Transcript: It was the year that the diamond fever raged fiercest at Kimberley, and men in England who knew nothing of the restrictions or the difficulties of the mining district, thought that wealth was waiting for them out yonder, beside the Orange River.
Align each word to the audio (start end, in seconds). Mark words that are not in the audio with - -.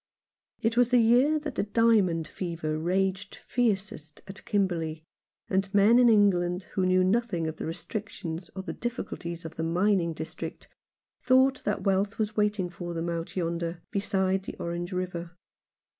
It 0.63 0.77
was 0.77 0.89
the 0.89 0.97
year 0.97 1.37
that 1.37 1.53
the 1.53 1.61
diamond 1.61 2.27
fever 2.27 2.79
raged 2.79 3.35
fiercest 3.35 4.23
at 4.27 4.43
Kimberley, 4.45 5.03
and 5.47 5.71
men 5.75 5.99
in 5.99 6.09
England 6.09 6.63
who 6.71 6.87
knew 6.87 7.03
nothing 7.03 7.45
of 7.45 7.57
the 7.57 7.67
restrictions 7.67 8.49
or 8.55 8.63
the 8.63 8.73
difficulties 8.73 9.45
of 9.45 9.57
the 9.57 9.63
mining 9.63 10.13
district, 10.13 10.67
thought 11.21 11.63
that 11.65 11.83
wealth 11.83 12.17
was 12.17 12.35
waiting 12.35 12.71
for 12.71 12.95
them 12.95 13.09
out 13.09 13.35
yonder, 13.35 13.83
beside 13.91 14.45
the 14.45 14.55
Orange 14.57 14.91
River. 14.91 15.37